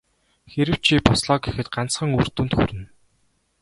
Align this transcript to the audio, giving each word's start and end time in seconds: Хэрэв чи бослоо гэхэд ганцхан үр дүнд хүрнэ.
Хэрэв 0.51 0.77
чи 0.85 0.95
бослоо 1.07 1.37
гэхэд 1.45 1.67
ганцхан 1.75 2.09
үр 2.17 2.27
дүнд 2.35 2.53
хүрнэ. 2.57 2.85